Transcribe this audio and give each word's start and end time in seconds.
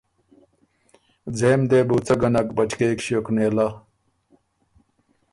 ځېم 1.37 1.61
دې 1.69 1.79
بو 1.87 1.97
څۀ 2.05 2.13
ګه 2.21 2.29
نک 2.33 2.47
بچکېک 2.57 2.99
ݭیوک 3.05 3.27
نېله۔ 3.35 3.67